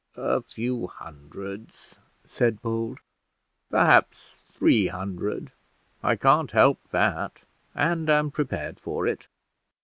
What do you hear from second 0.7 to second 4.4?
hundreds," said Bold "perhaps